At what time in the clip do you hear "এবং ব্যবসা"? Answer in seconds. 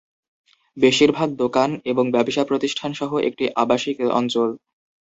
1.91-2.43